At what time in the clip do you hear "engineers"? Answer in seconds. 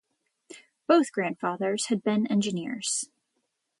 2.25-3.07